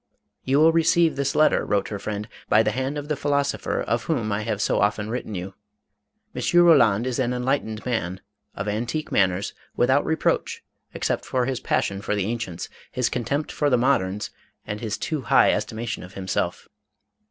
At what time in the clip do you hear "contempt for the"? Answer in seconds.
13.09-13.77